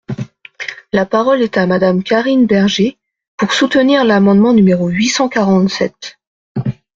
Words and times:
La 0.93 1.05
parole 1.05 1.43
est 1.43 1.57
à 1.57 1.67
Madame 1.67 2.01
Karine 2.01 2.47
Berger, 2.47 2.97
pour 3.37 3.53
soutenir 3.53 4.03
l’amendement 4.03 4.51
numéro 4.51 4.87
huit 4.89 5.09
cent 5.09 5.29
quarante-sept. 5.29 6.17